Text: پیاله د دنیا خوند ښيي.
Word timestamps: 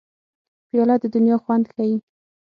پیاله 0.69 0.95
د 1.01 1.05
دنیا 1.15 1.37
خوند 1.43 1.65
ښيي. 1.73 1.95